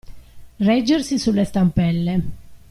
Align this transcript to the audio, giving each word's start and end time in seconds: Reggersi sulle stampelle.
Reggersi 0.59 1.19
sulle 1.19 1.45
stampelle. 1.45 2.21